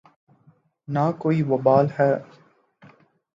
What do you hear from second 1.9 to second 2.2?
ہے۔